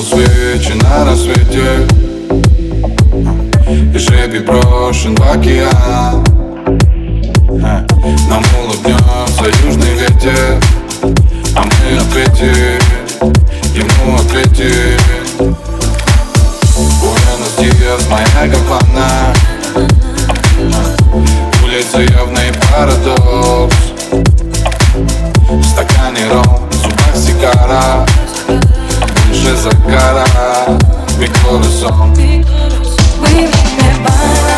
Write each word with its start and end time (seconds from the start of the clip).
Гаснут 0.00 0.06
свечи 0.06 0.72
на 0.82 1.04
рассвете. 1.04 1.86
И 3.94 3.98
жребий 3.98 4.40
брошен 4.40 5.14
в 5.14 5.22
океан. 5.30 6.24
Нам 8.28 8.44
улыбнется 8.62 9.44
южный 9.64 9.94
ветер. 9.94 10.60
А 11.54 11.64
мы 11.64 11.98
ответим, 11.98 12.80
ему 13.74 14.16
ответим. 14.16 15.56
Буэнос-Диас, 17.00 18.08
моя 18.08 18.52
Гавана. 18.52 19.34
Улица 21.62 22.00
явный 22.00 22.52
парадокс. 22.70 23.89
desacada 29.50 30.24
mi 31.18 31.26
corazón. 31.28 32.12
We 33.22 33.48
make 33.82 34.49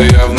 say 0.00 0.16
I'm 0.16 0.29